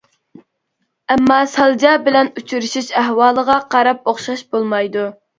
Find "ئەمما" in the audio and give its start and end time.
1.15-1.35